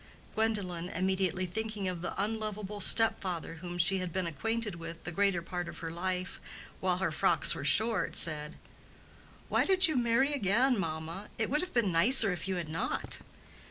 [0.33, 5.11] Gwendolen, immediately thinking of the unlovable step father whom she had been acquainted with the
[5.11, 6.41] greater part of her life
[6.79, 8.55] while her frocks were short, said,
[9.47, 11.29] "Why did you marry again, mamma?
[11.37, 13.19] It would have been nicer if you had not."